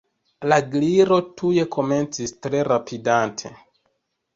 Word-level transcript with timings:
La 0.53 0.57
Gliro 0.75 1.21
tuj 1.43 1.67
komencis, 1.77 2.37
tre 2.47 2.67
rapidante. 2.75 3.59